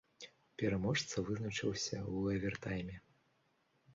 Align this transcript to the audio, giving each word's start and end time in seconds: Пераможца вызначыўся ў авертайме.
Пераможца 0.59 1.15
вызначыўся 1.27 1.95
ў 1.97 2.39
авертайме. 2.39 2.97